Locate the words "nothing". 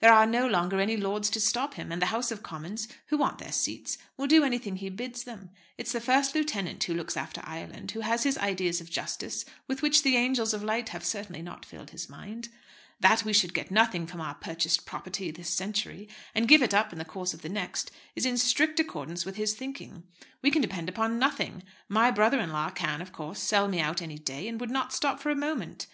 13.70-14.06, 21.18-21.62